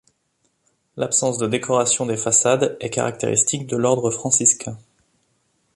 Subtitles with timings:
[0.97, 4.75] L'absence de décoration des façades est caractéristique de l'ordre franciscain.